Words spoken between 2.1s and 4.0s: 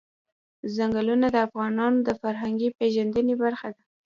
فرهنګي پیژندنې برخه ده.